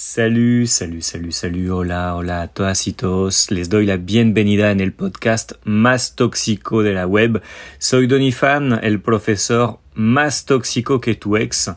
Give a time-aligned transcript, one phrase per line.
[0.00, 3.50] Salut, salut, salut, salut, hola, hola a todas y todos.
[3.50, 7.42] Les doy la bienvenida en el podcast más tóxico de la web.
[7.78, 11.72] Soy Donifan, el profesor más tóxico que tu ex,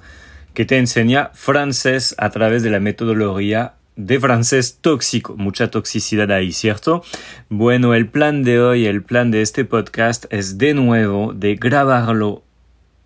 [0.53, 5.35] que te enseña francés a través de la metodología de francés tóxico.
[5.35, 7.03] Mucha toxicidad ahí, ¿cierto?
[7.49, 12.43] Bueno, el plan de hoy, el plan de este podcast es de nuevo de grabarlo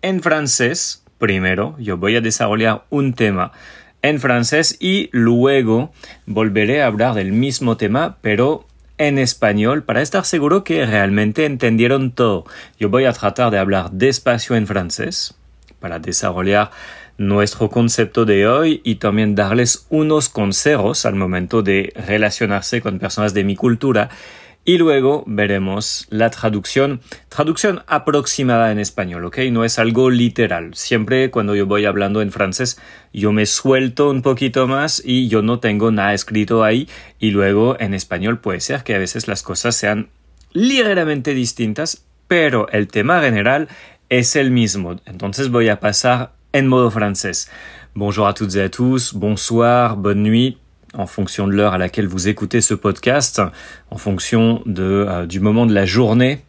[0.02, 1.02] en francés.
[1.16, 3.52] Primero, yo voy a desarrollar un tema
[4.08, 5.92] en francés y luego
[6.26, 8.66] volveré a hablar del mismo tema, pero
[8.98, 12.44] en español para estar seguro que realmente entendieron todo.
[12.78, 15.34] Yo voy a tratar de hablar despacio en francés
[15.80, 16.70] para desarrollar
[17.18, 23.32] nuestro concepto de hoy y también darles unos consejos al momento de relacionarse con personas
[23.34, 24.10] de mi cultura
[24.66, 29.38] y luego veremos la traducción, traducción aproximada en español, ¿ok?
[29.52, 30.74] No es algo literal.
[30.74, 32.76] Siempre cuando yo voy hablando en francés,
[33.12, 36.88] yo me suelto un poquito más y yo no tengo nada escrito ahí.
[37.20, 40.08] Y luego en español puede ser que a veces las cosas sean
[40.52, 43.68] ligeramente distintas, pero el tema general
[44.08, 44.96] es el mismo.
[45.06, 47.48] Entonces voy a pasar en modo francés.
[47.94, 50.58] Bonjour à toutes et à tous, bonsoir, bonne nuit
[50.96, 53.40] en fonction de l'heure à laquelle vous écoutez ce podcast,
[53.90, 56.42] en fonction euh, du moment de la journée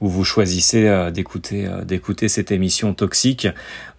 [0.00, 3.48] où vous choisissez euh, d'écouter, euh, d'écouter cette émission toxique.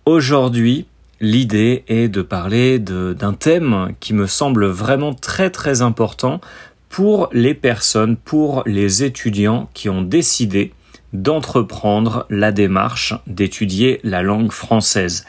[0.05, 0.85] Aujourd'hui,
[1.21, 6.41] l'idée est de parler d'un thème qui me semble vraiment très très important
[6.89, 10.73] pour les personnes, pour les étudiants qui ont décidé
[11.13, 15.25] d'entreprendre la démarche d'étudier la langue française.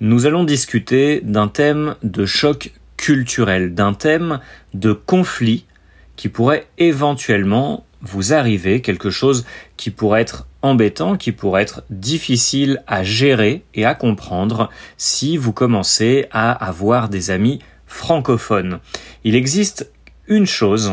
[0.00, 4.38] Nous allons discuter d'un thème de choc culturel, d'un thème
[4.74, 5.66] de conflit
[6.14, 9.44] qui pourrait éventuellement vous arriver, quelque chose
[9.76, 15.52] qui pourrait être embêtant, qui pourrait être difficile à gérer et à comprendre si vous
[15.52, 17.58] commencez à avoir des amis
[17.88, 18.78] francophones.
[19.24, 19.90] Il existe
[20.28, 20.92] une chose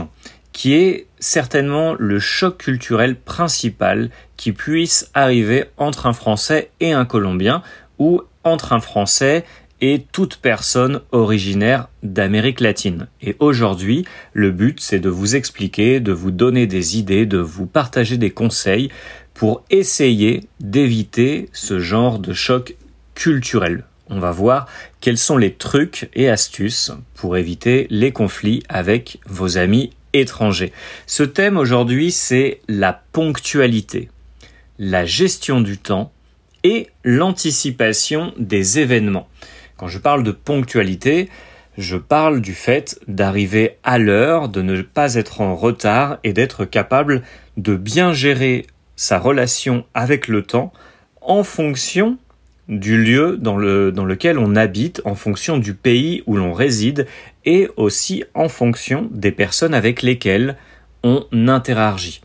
[0.52, 7.05] qui est certainement le choc culturel principal qui puisse arriver entre un Français et un
[7.05, 7.61] Colombien
[7.99, 9.45] ou entre un Français
[9.81, 13.07] et toute personne originaire d'Amérique latine.
[13.21, 17.65] Et aujourd'hui, le but, c'est de vous expliquer, de vous donner des idées, de vous
[17.65, 18.89] partager des conseils
[19.33, 22.75] pour essayer d'éviter ce genre de choc
[23.15, 23.85] culturel.
[24.09, 24.67] On va voir
[25.01, 30.73] quels sont les trucs et astuces pour éviter les conflits avec vos amis étrangers.
[31.05, 34.09] Ce thème aujourd'hui, c'est la ponctualité,
[34.79, 36.11] la gestion du temps
[36.63, 39.29] et l'anticipation des événements.
[39.79, 41.29] Quand je parle de ponctualité,
[41.77, 46.65] je parle du fait d'arriver à l'heure, de ne pas être en retard et d'être
[46.65, 47.21] capable
[47.55, 48.67] de bien gérer
[48.97, 50.73] sa relation avec le temps
[51.21, 52.17] en fonction
[52.67, 57.07] du lieu dans, dans lequel on habite, en fonction du pays où l'on réside
[57.45, 60.57] et aussi en fonction des personnes avec lesquelles
[61.03, 62.19] on interagit.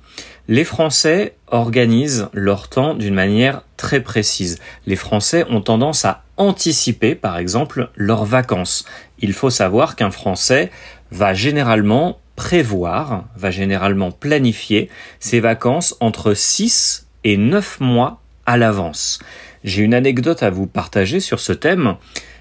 [0.49, 4.59] Les Français organisent leur temps d'une manière très précise.
[4.87, 8.85] Les Français ont tendance à anticiper, par exemple, leurs vacances.
[9.19, 10.71] Il faut savoir qu'un Français
[11.11, 14.91] va généralement prévoir, va généralement planifier
[15.21, 19.21] ses vacances entre 6 et 9 mois à l'avance.
[19.63, 21.97] J'ai une anecdote à vous partager sur ce thème.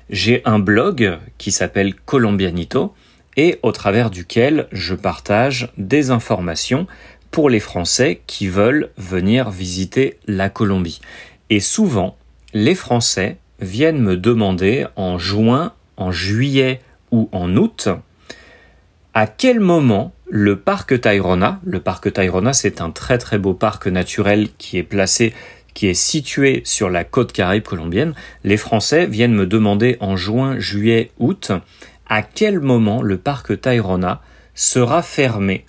[0.09, 2.93] J'ai un blog qui s'appelle Colombianito
[3.37, 6.87] et au travers duquel je partage des informations
[7.31, 11.01] pour les Français qui veulent venir visiter la Colombie.
[11.49, 12.17] Et souvent,
[12.53, 16.81] les Français viennent me demander en juin, en juillet
[17.11, 17.89] ou en août
[19.13, 23.87] à quel moment le parc Tayrona, le parc Tayrona c'est un très très beau parc
[23.87, 25.33] naturel qui est placé
[25.73, 28.13] qui est situé sur la côte caraïbe colombienne,
[28.43, 31.51] les Français viennent me demander en juin, juillet, août
[32.07, 34.21] à quel moment le parc Tayrona
[34.53, 35.65] sera fermé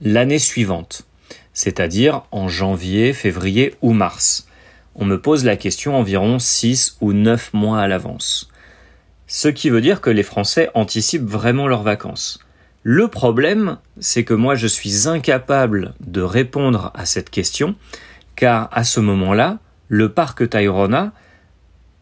[0.00, 1.06] l'année suivante,
[1.52, 4.45] c'est-à-dire en janvier, février ou mars.
[4.98, 8.50] On me pose la question environ 6 ou 9 mois à l'avance.
[9.26, 12.40] Ce qui veut dire que les Français anticipent vraiment leurs vacances.
[12.82, 17.74] Le problème, c'est que moi je suis incapable de répondre à cette question,
[18.36, 19.58] car à ce moment-là,
[19.88, 21.12] le parc Tayrona,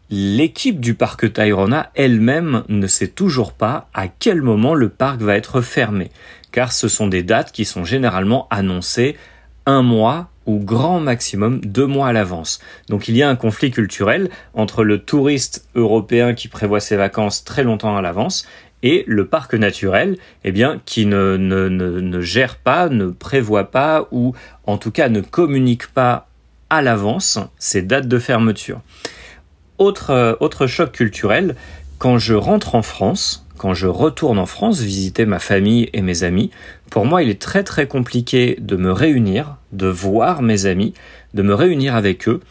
[0.09, 5.35] l'équipe du parc Tayrona elle-même ne sait toujours pas à quel moment le parc va
[5.35, 6.11] être fermé,
[6.53, 9.17] car ce sont des dates qui sont généralement annoncées
[9.65, 12.59] un mois ou grand maximum deux mois à l'avance.
[12.89, 17.43] Donc il y a un conflit culturel entre le touriste européen qui prévoit ses vacances
[17.43, 18.47] très longtemps à l'avance
[18.83, 24.35] et le parc naturel, eh bien, qui ne, ne, gère pas, ne prévoit pas ou
[24.65, 26.27] en tout cas ne communique pas
[26.69, 28.81] à l'avance ces dates de fermeture.
[29.77, 31.55] Autre, autre choc culturel,
[31.97, 36.23] quand je rentre en France, quand je retourne en France visiter ma famille et mes
[36.23, 36.51] amis,
[36.89, 40.93] pour moi il est très très compliqué de me réunir, de voir mes amis,
[41.33, 42.41] de me réunir avec eux,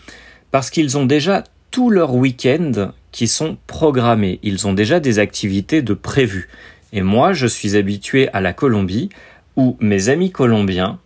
[0.51, 5.83] parce qu'ils ont déjà tout leur week-end qui sont programmés, ils ont déjà des activités
[5.83, 6.49] de prévues.
[6.93, 9.11] Et moi je suis habitué à la Colombie,
[9.57, 10.99] où mes amis colombiens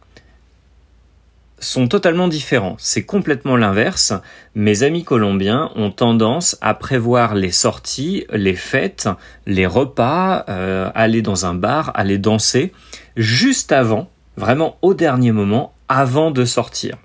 [1.60, 2.76] sont totalement différents.
[2.78, 4.12] C'est complètement l'inverse.
[4.54, 9.08] Mes amis colombiens ont tendance à prévoir les sorties, les fêtes,
[9.46, 12.72] les repas, euh, aller dans un bar, aller danser,
[13.16, 16.96] juste avant, vraiment au dernier moment, avant de sortir.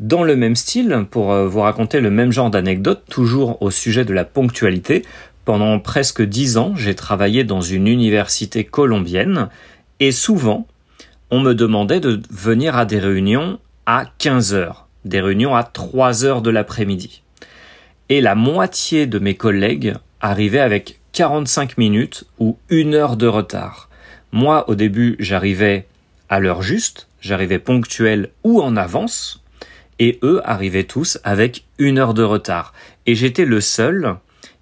[0.00, 4.04] Dans le même style, pour euh, vous raconter le même genre d'anecdote, toujours au sujet
[4.04, 5.04] de la ponctualité,
[5.44, 9.48] pendant presque dix ans, j'ai travaillé dans une université colombienne
[10.00, 10.66] et souvent,
[11.30, 16.24] on me demandait de venir à des réunions à 15 heures, des réunions à 3
[16.24, 17.22] heures de l'après-midi.
[18.08, 23.88] Et la moitié de mes collègues arrivaient avec 45 minutes ou une heure de retard.
[24.32, 25.86] Moi, au début, j'arrivais
[26.28, 29.42] à l'heure juste, j'arrivais ponctuel ou en avance,
[29.98, 32.72] et eux arrivaient tous avec une heure de retard.
[33.06, 34.16] Et j'étais le seul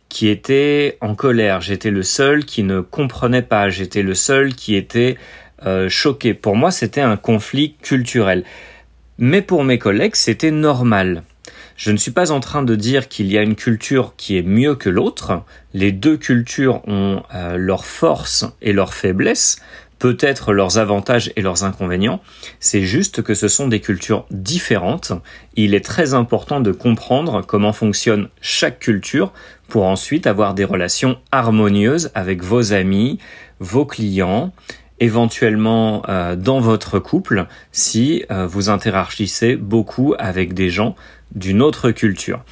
[0.08, 4.74] qui était en colère, j'étais le seul qui ne comprenait pas, j'étais le seul qui
[4.74, 5.16] était
[5.64, 6.34] euh, choqué.
[6.34, 8.44] Pour moi, c'était un conflit culturel.
[9.18, 11.22] Mais pour mes collègues, c'était normal.
[11.76, 14.42] Je ne suis pas en train de dire qu'il y a une culture qui est
[14.42, 15.42] mieux que l'autre.
[15.74, 19.56] Les deux cultures ont euh, leurs forces et leurs faiblesses,
[19.98, 22.20] peut-être leurs avantages et leurs inconvénients.
[22.60, 25.12] C'est juste que ce sont des cultures différentes.
[25.54, 29.32] Il est très important de comprendre comment fonctionne chaque culture
[29.68, 33.18] pour ensuite avoir des relations harmonieuses avec vos amis,
[33.60, 34.52] vos clients,
[35.02, 40.94] éventuellement euh, dans votre couple si euh, vous interagissez beaucoup avec des gens
[41.34, 42.44] d'une autre culture.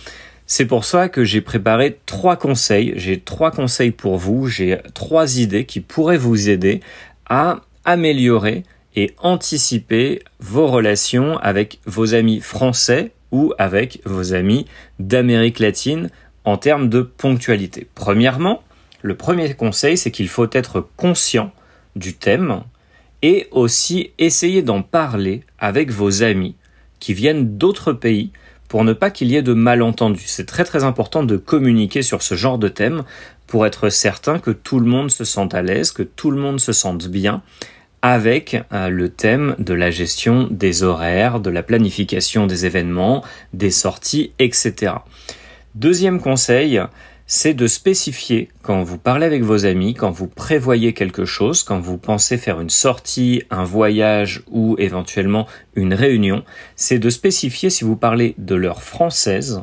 [0.47, 2.93] C'est pour ça que j'ai préparé trois conseils.
[2.97, 4.49] J'ai trois conseils pour vous.
[4.49, 6.81] J'ai trois idées qui pourraient vous aider
[7.29, 8.65] à améliorer
[8.97, 14.67] et anticiper vos relations avec vos amis français ou avec vos amis
[14.99, 16.11] d'Amérique latine
[16.45, 17.87] en termes de ponctualité.
[17.95, 18.65] Premièrement,
[19.03, 21.53] le premier conseil, c'est qu'il faut être conscient
[21.97, 22.63] du thème
[23.23, 26.57] et aussi essayer d'en parler avec vos amis
[26.99, 28.31] qui viennent d'autres pays
[28.69, 30.23] pour ne pas qu'il y ait de malentendus.
[30.27, 33.03] C'est très très important de communiquer sur ce genre de thème
[33.47, 36.61] pour être certain que tout le monde se sente à l'aise, que tout le monde
[36.61, 37.43] se sente bien
[38.03, 43.71] avec euh, le thème de la gestion des horaires, de la planification des événements, des
[43.71, 44.95] sorties, etc.
[45.75, 46.81] Deuxième conseil,
[47.33, 51.79] c'est de spécifier quand vous parlez avec vos amis, quand vous prévoyez quelque chose, quand
[51.79, 55.47] vous pensez faire une sortie, un voyage ou éventuellement
[55.77, 56.43] une réunion,
[56.75, 59.63] c'est de spécifier si vous parlez de l'heure française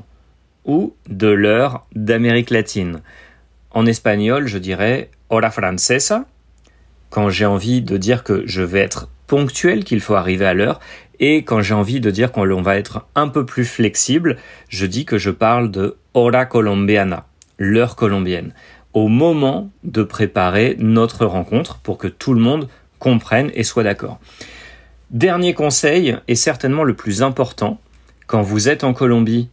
[0.63, 3.01] ou de l'heure d'Amérique latine.
[3.71, 6.23] En espagnol, je dirais hora francesa,
[7.09, 10.79] quand j'ai envie de dire que je vais être ponctuel, qu'il faut arriver à l'heure,
[11.19, 14.37] et quand j'ai envie de dire qu'on va être un peu plus flexible,
[14.69, 17.26] je dis que je parle de hora colombiana
[17.57, 18.53] l'heure colombienne,
[18.93, 22.67] au moment de préparer notre rencontre pour que tout le monde
[22.99, 24.19] comprenne et soit d'accord.
[25.11, 27.79] Dernier conseil, et certainement le plus important,
[28.25, 29.49] quand vous êtes en Colombie,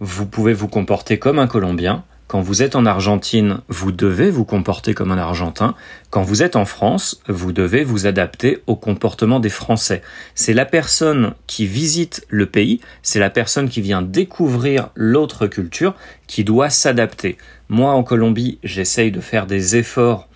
[0.00, 4.44] vous pouvez vous comporter comme un Colombien, quand vous êtes en Argentine, vous devez vous
[4.44, 5.74] comporter comme un Argentin.
[6.10, 10.00] Quand vous êtes en France, vous devez vous adapter au comportement des Français.
[10.36, 15.96] C'est la personne qui visite le pays, c'est la personne qui vient découvrir l'autre culture
[16.28, 17.36] qui doit s'adapter.
[17.68, 20.28] Moi, en Colombie, j'essaye de faire des efforts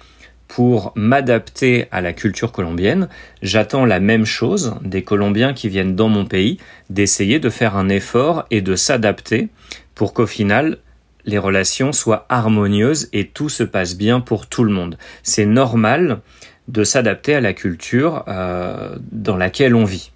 [0.49, 3.09] pour m'adapter à la culture colombienne.
[3.41, 6.59] J'attends la même chose des Colombiens qui viennent dans mon pays,
[6.91, 9.49] d'essayer de faire un effort et de s'adapter
[9.95, 10.79] pour qu'au final,
[11.27, 14.99] les relations soient harmonieuses et tout se passe bien pour tout le monde.
[15.23, 16.21] C'est normal
[16.69, 20.11] de s'adapter à la culture euh, dans laquelle on vit.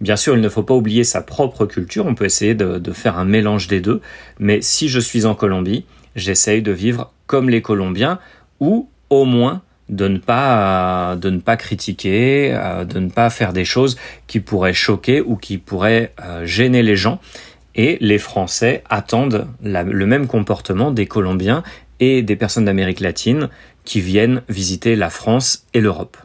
[0.00, 3.18] Bien sûr, il ne faut pas oublier sa propre culture, on peut essayer de, faire
[3.18, 4.02] un mélange des deux,
[4.38, 8.18] mais si je suis en Colombie, j'essaye de vivre comme les Colombiens,
[8.60, 13.52] ou au moins de ne pas de ne pas critiquer, euh, de ne pas faire
[13.52, 13.96] des choses
[14.26, 17.20] qui pourraient choquer ou qui pourraient euh, gêner les gens
[17.76, 21.62] et les Français attendent le même comportement des Colombiens
[22.00, 23.48] et des personnes d'Amérique latine
[23.84, 26.16] qui viennent visiter la France et l'Europe.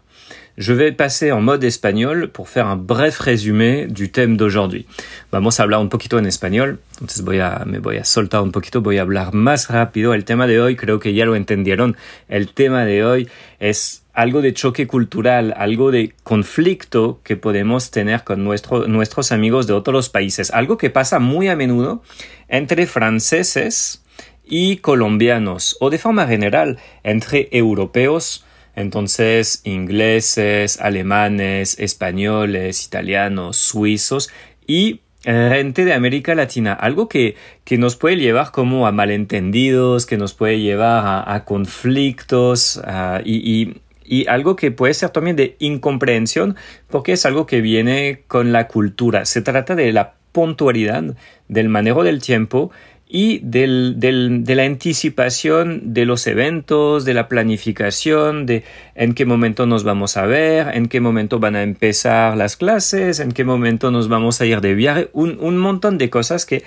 [0.58, 4.86] Je vais passer en mode espagnol pour faire un bref résumé du thème d'aujourd'hui.
[5.32, 8.52] Vamos a hablar un poquito en español, entonces voy a, me voy a soltar un
[8.52, 10.14] poquito, voy a hablar más rápido.
[10.14, 11.96] El tema de hoy, creo que ya lo entendieron,
[12.28, 13.30] el tema de hoy
[13.60, 19.68] es algo de choque cultural, algo de conflicto que podemos tener con nuestro, nuestros amigos
[19.68, 22.04] de otros países, algo que pasa muy a menudo
[22.48, 24.04] entre franceses
[24.44, 34.30] y colombianos, o de forma general entre europeos, entonces ingleses, alemanes, españoles, italianos, suizos
[34.68, 40.18] y gente de América Latina, algo que, que, nos puede llevar como a malentendidos, que
[40.18, 42.82] nos puede llevar a, conflictos
[43.24, 43.82] y, y,
[44.28, 46.56] algo que puede ser también de incomprensión
[46.90, 49.26] porque es algo que viene con la cultura.
[49.26, 51.16] Se trata de la puntualidad,
[51.48, 52.72] del manejo del tiempo
[53.08, 58.64] y del, de la anticipación de los eventos, de la planificación, de
[58.96, 63.20] en qué momento nos vamos a ver, en qué momento van a empezar las clases,
[63.20, 66.64] en qué momento nos vamos a ir de viaje, un montón de cosas que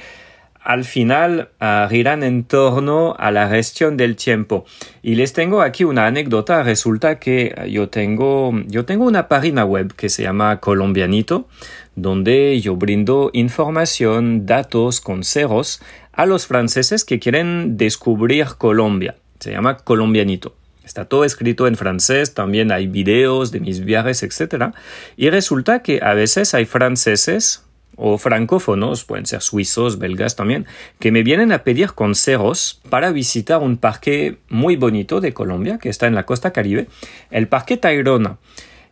[0.64, 4.64] al final uh, giran en torno a la gestión del tiempo.
[5.02, 6.62] Y les tengo aquí una anécdota.
[6.62, 11.46] Resulta que yo tengo, yo tengo una página web que se llama Colombianito,
[11.94, 19.16] donde yo brindo información, datos, consejos a los franceses que quieren descubrir Colombia.
[19.40, 20.56] Se llama Colombianito.
[20.82, 24.74] Está todo escrito en francés, también hay videos de mis viajes, etc.
[25.16, 27.63] Y resulta que a veces hay franceses
[27.96, 30.66] o francófonos, pueden ser suizos, belgas también,
[30.98, 35.88] que me vienen a pedir consejos para visitar un parque muy bonito de Colombia, que
[35.88, 36.88] está en la costa caribe,
[37.30, 38.38] el Parque Tayrona.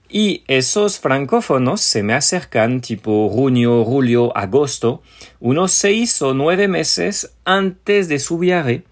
[0.08, 5.02] Y esos francófonos se me acercan tipo junio, julio, agosto,
[5.40, 8.82] unos seis o nueve meses antes de su viaje,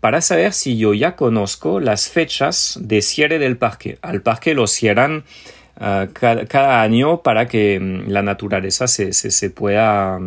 [0.00, 3.98] para saber si yo ya conozco las fechas de cierre del parque.
[4.02, 5.24] Al parque lo cierran
[5.78, 10.18] ah, cada, año para que mm, la naturaleza se, se, pueda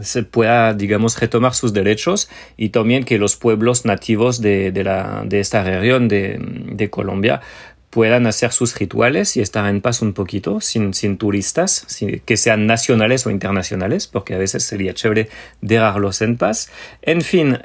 [0.00, 5.22] se pueda, digamos, retomar sus derechos y también que los pueblos nativos de, de, la,
[5.26, 7.42] de esta región de, de Colombia
[7.90, 11.86] puedan hacer sus rituales y estar en paz un poquito, sin, sin turistas,
[12.24, 15.28] que sean nacionales o internacionales, porque a veces sería chévere
[15.60, 16.70] dejarlos en paz.
[17.02, 17.58] En fin,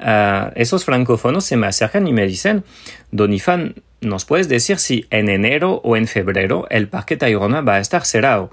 [0.56, 2.64] esos francófonos se me acercan y me dicen,
[3.12, 7.76] Don Ifan, ¿nos puedes decir si en enero o en febrero el Parque Tayrona va
[7.76, 8.50] a estar cerrado?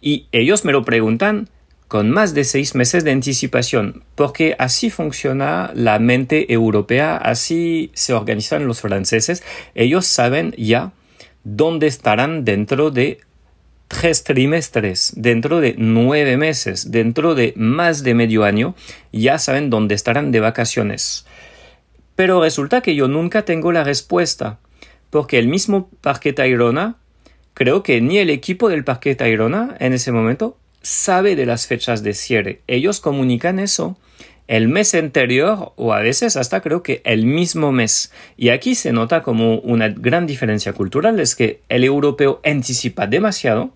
[0.00, 1.48] Y ellos me lo preguntan
[1.88, 8.14] con más de seis meses de anticipación, porque así funciona la mente europea, así se
[8.14, 9.42] organizan los franceses.
[9.74, 10.92] Ellos saben ya
[11.44, 13.20] dónde estarán dentro de
[13.88, 18.74] tres trimestres, dentro de nueve meses, dentro de más de medio año,
[19.12, 21.26] ya saben dónde estarán de vacaciones.
[22.16, 24.58] Pero resulta que yo nunca tengo la respuesta,
[25.10, 26.96] porque el mismo Parque Tayrona,
[27.54, 32.02] creo que ni el equipo del Parque Tayrona en ese momento sabe de las fechas
[32.02, 32.60] de cierre.
[32.66, 33.96] Ellos comunican eso
[34.48, 38.12] el mes anterior o a veces hasta creo que el mismo mes.
[38.36, 43.70] Y aquí se nota como una gran diferencia cultural, es que el europeo anticipa demasiado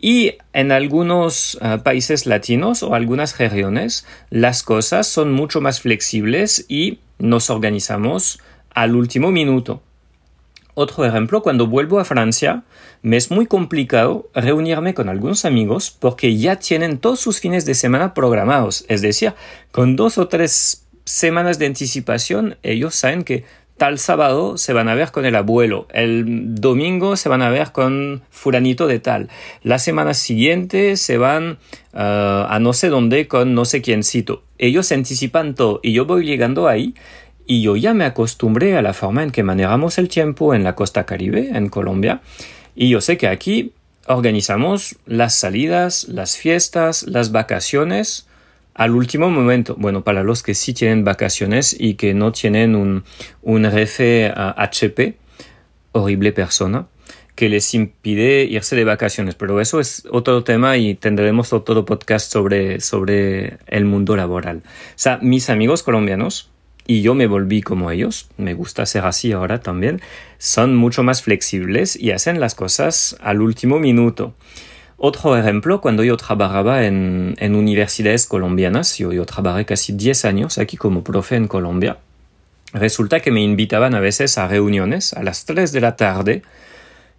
[0.00, 6.64] y en algunos eh, países latinos o algunas regiones las cosas son mucho más flexibles
[6.68, 8.40] y nos organizamos
[8.74, 9.82] al último minuto.
[10.74, 12.62] Otro ejemplo, cuando vuelvo a Francia,
[13.02, 17.74] me es muy complicado reunirme con algunos amigos porque ya tienen todos sus fines de
[17.74, 18.86] semana programados.
[18.88, 19.34] Es decir,
[19.72, 23.44] con dos o tres semanas de anticipación, ellos saben que
[23.80, 27.72] tal sábado se van a ver con el abuelo, el domingo se van a ver
[27.72, 29.30] con fulanito de tal,
[29.62, 31.52] la semana siguiente se van
[31.94, 34.42] uh, a no sé dónde con no sé quiéncito.
[34.58, 36.94] Ellos anticipan todo y yo voy llegando ahí
[37.46, 40.74] y yo ya me acostumbré a la forma en que manejamos el tiempo en la
[40.74, 42.20] costa caribe, en Colombia,
[42.76, 43.72] y yo sé que aquí
[44.06, 48.26] organizamos las salidas, las fiestas, las vacaciones
[48.80, 49.76] al último momento.
[49.78, 53.04] Bueno, para los que sí tienen vacaciones y que no tienen un,
[53.42, 55.18] un jefe HP,
[55.92, 56.86] horrible persona,
[57.34, 59.34] que les impide irse de vacaciones.
[59.34, 64.62] Pero eso es otro tema y tendremos otro podcast sobre, sobre el mundo laboral.
[64.64, 66.48] O sea, mis amigos colombianos
[66.86, 70.00] y yo me volví como ellos, me gusta ser así ahora también,
[70.38, 74.34] son mucho más flexibles y hacen las cosas al último minuto.
[75.02, 80.58] Otro ejemplo, cuando yo trabajaba en, en universidades colombianas, yo, yo trabajé casi 10 años
[80.58, 81.96] aquí como profe en Colombia,
[82.74, 86.42] resulta que me invitaban a veces a reuniones a las 3 de la tarde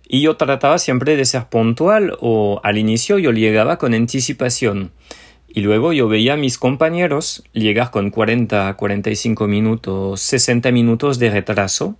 [0.08, 4.92] y yo trataba siempre de ser puntual o al inicio yo llegaba con anticipación.
[5.48, 11.32] Y luego yo veía a mis compañeros llegar con 40, 45 minutos, 60 minutos de
[11.32, 11.98] retraso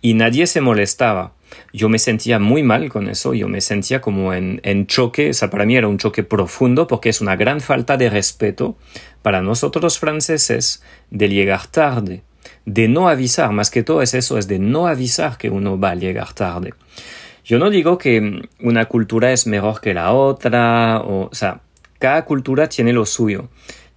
[0.00, 1.34] y nadie se molestaba.
[1.72, 5.32] Yo me sentía muy mal con eso, yo me sentía como en, en choque, o
[5.34, 8.76] sea, para mí era un choque profundo porque es una gran falta de respeto
[9.22, 12.22] para nosotros franceses de llegar tarde,
[12.64, 15.90] de no avisar, más que todo es eso, es de no avisar que uno va
[15.90, 16.74] a llegar tarde.
[17.44, 21.62] Yo no digo que una cultura es mejor que la otra, o, o sea,
[21.98, 23.48] cada cultura tiene lo suyo.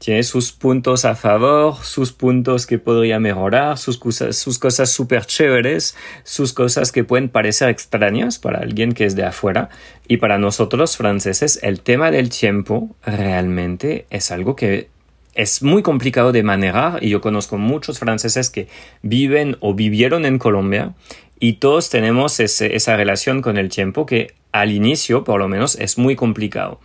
[0.03, 5.27] Tiene sus puntos a favor, sus puntos que podría mejorar, sus cosas, sus cosas súper
[5.27, 9.69] chéveres, sus cosas que pueden parecer extrañas para alguien que es de afuera.
[10.07, 14.89] Y para nosotros franceses, el tema del tiempo realmente es algo que
[15.35, 18.67] es muy complicado de manejar y yo conozco muchos franceses que
[19.03, 20.95] viven o vivieron en Colombia
[21.39, 25.99] y todos tenemos esa relación con el tiempo que al inicio, por lo menos, es
[25.99, 26.79] muy complicado.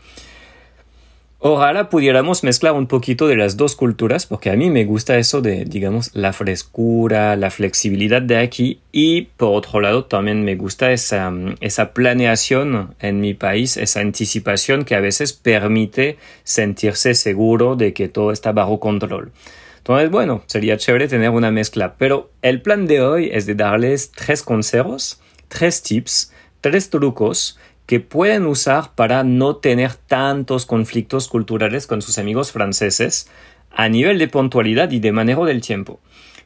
[1.48, 5.42] Ojalá pudiéramos mezclar un poquito de las dos culturas, porque a mí me gusta eso
[5.42, 10.90] de, digamos, la frescura, la flexibilidad de aquí, y por otro lado también me gusta
[10.90, 17.92] esa, esa planeación en mi país, esa anticipación que a veces permite sentirse seguro de
[17.92, 19.30] que todo está bajo control.
[19.78, 24.10] Entonces, bueno, sería chévere tener una mezcla, pero el plan de hoy es de darles
[24.10, 27.56] tres consejos, tres tips, tres trucos
[27.86, 33.30] que pueden usar para no tener tantos conflictos culturales con sus amigos franceses
[33.70, 36.00] a nivel de puntualidad y de manejo del tiempo.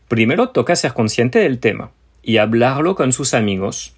[0.08, 1.92] Primero toca ser consciente del tema
[2.22, 3.94] y hablarlo con sus amigos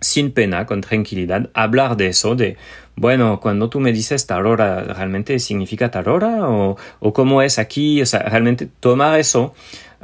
[0.00, 2.56] sin pena, con tranquilidad, hablar de eso, de,
[2.94, 6.48] bueno, cuando tú me dices tal hora, ¿realmente significa tal hora?
[6.48, 8.00] ¿O, o cómo es aquí?
[8.00, 9.54] O sea, realmente tomar eso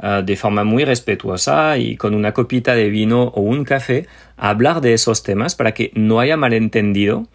[0.01, 4.81] uh, de forma muy respetuosa y con una copita de vino o un café, hablar
[4.81, 7.27] de esos temas para que no haya malentendido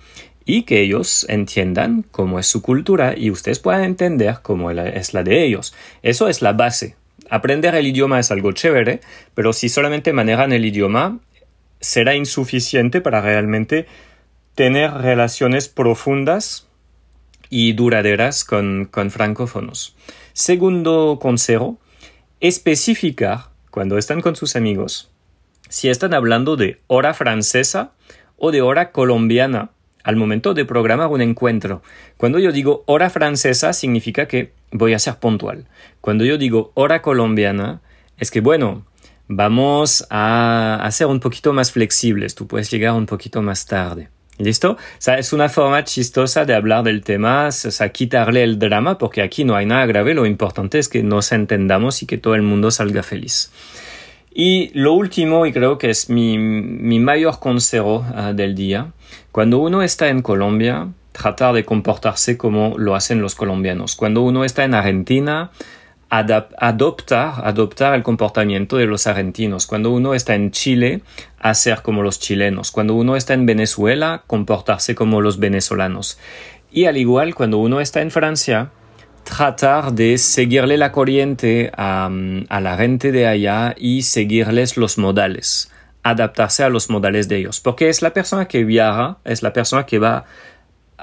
[0.45, 5.23] y que ellos entiendan cómo es su cultura y ustedes puedan entender cómo es la
[5.23, 5.75] de ellos.
[6.03, 6.97] Eso es la base.
[7.29, 9.01] Aprender el idioma es algo chévere,
[9.35, 11.21] pero si solamente manejan el idioma,
[11.81, 13.87] será insuficiente para realmente
[14.55, 16.67] tener relaciones profundas
[17.49, 19.97] y duraderas con, con francófonos.
[20.33, 21.79] Segundo consejo,
[22.41, 25.11] especificar cuando están con sus amigos
[25.71, 27.93] si están hablando de hora francesa
[28.37, 29.71] o de hora colombiana
[30.03, 31.83] al momento de programar un encuentro.
[32.17, 35.67] Cuando yo digo hora francesa significa que voy a ser puntual.
[36.01, 37.81] Cuando yo digo hora colombiana
[38.19, 38.85] es que bueno,
[39.29, 44.09] vamos a, ser un poquito más flexibles, tú puedes llegar un poquito más tarde.
[44.41, 44.73] ¿Listo?
[44.73, 48.97] O sea, es una forma chistosa de hablar del tema, o sea, quitarle el drama,
[48.97, 52.35] porque aquí no hay nada grave, lo importante es que nos entendamos y que todo
[52.35, 53.53] el mundo salga feliz.
[54.33, 58.93] Y lo último, y creo que es mi, mayor consejo ah, del día,
[59.31, 63.95] cuando uno está en Colombia, tratar de comportarse como lo hacen los colombianos.
[63.95, 65.51] Cuando uno está en Argentina,
[66.11, 69.67] adoptar, adoptar el comportamiento de los argentinos.
[69.67, 71.03] Cuando uno está en Chile,
[71.39, 72.73] hacer como los chilenos.
[72.73, 76.19] Cuando uno está en Venezuela, comportarse como los venezolanos.
[76.73, 78.71] Y al igual, cuando uno está en Francia,
[79.23, 82.11] tratar de seguirle la corriente a,
[82.49, 85.71] a la gente de allá y seguirles los modales,
[86.03, 87.61] adaptarse a los modales de ellos.
[87.61, 90.25] Porque es la persona que viaja, es la persona que va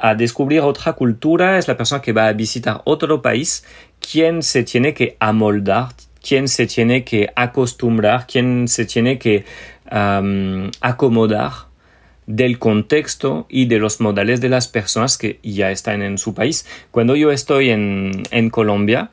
[0.02, 3.66] a descubrir otra cultura, es la persona que va a visitar otro país,
[4.00, 5.90] quien se tiene que amoldar,
[6.22, 9.46] quien se tiene que acostumbrar, quien se tiene que
[10.82, 11.52] acomodar
[12.26, 16.66] del contexto y de los modales de las personas que ya están en su país.
[16.92, 19.12] Cuando yo estoy en, en Colombia,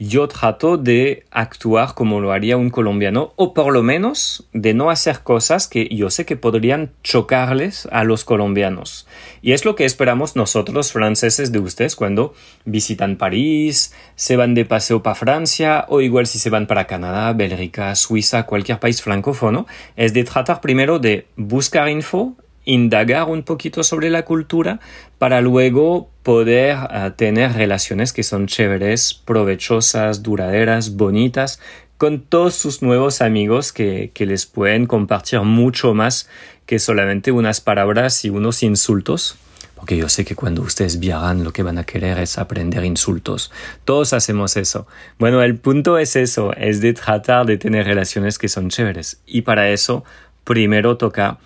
[0.00, 4.88] yo trato de actuar como lo haría un colombiano o por lo menos de no
[4.88, 9.06] hacer cosas que yo sé que podrían chocarles a los colombianos.
[9.42, 12.32] Y es lo que esperamos nosotros franceses de ustedes cuando
[12.64, 17.34] visitan París, se van de paseo para Francia o igual si se van para Canadá,
[17.34, 22.36] Bélgica, Suiza, cualquier país francófono, es de tratar primero de buscar info
[22.72, 24.80] indagar un poquito sobre la cultura
[25.18, 31.60] para luego poder eh, tener relaciones que son chéveres, provechosas, duraderas, bonitas
[31.98, 36.28] con todos sus nuevos amigos que, que les pueden compartir mucho más
[36.64, 39.36] que solamente unas palabras y unos insultos
[39.80, 43.50] porque yo sé que cuando ustedes viajan lo que van a querer es aprender insultos.
[43.86, 44.86] Todos hacemos eso.
[45.18, 49.22] Bueno, el punto es eso, es de tratar de tener relaciones que son chéveres.
[49.24, 50.04] Y para eso,
[50.44, 51.38] primero toca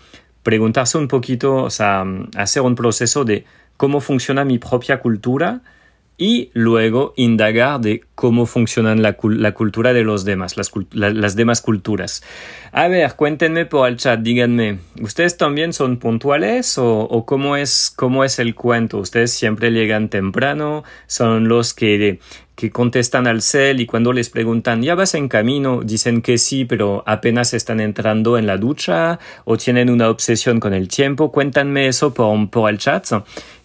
[0.44, 2.04] preguntarse un poquito, o sea,
[2.37, 3.44] hacer un proceso de
[3.76, 5.62] cómo funciona mi propia cultura
[6.16, 10.57] y luego indagar de cómo funciona la, cultura de los demás,
[10.92, 12.22] las, demás culturas.
[12.70, 17.92] A ver, cuéntenme por el chat, díganme, ¿ustedes también son puntuales o, o cómo, es,
[17.96, 18.98] cómo es el cuento?
[18.98, 20.85] ¿Ustedes siempre llegan temprano?
[21.09, 22.20] ¿Son los que
[22.54, 25.80] que contestan al cel y cuando les preguntan ¿ya vas en camino?
[25.82, 30.72] dicen que sí, pero apenas están entrando en la ducha o tienen una obsesión con
[30.72, 31.32] el tiempo.
[31.32, 33.04] Cuéntanme eso por, por el chat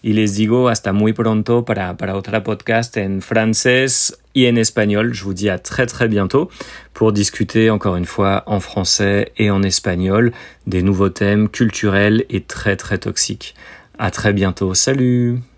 [0.02, 5.12] y les digo hasta muy pronto para, para otra podcast en francés y en espagnol.
[5.14, 6.50] Je vous dis à très très bientôt
[6.92, 10.32] pour discuter encore une fois en français et en espagnol
[10.66, 13.54] des nouveaux thèmes culturels et très très toxiques.
[13.98, 14.74] À très bientôt.
[14.74, 15.49] Salut!